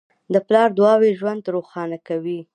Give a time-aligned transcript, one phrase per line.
[0.33, 2.39] د پلار دعاوې ژوند روښانه کوي.